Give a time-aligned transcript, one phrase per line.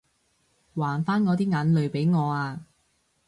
[0.73, 2.65] 還返我啲眼淚畀我啊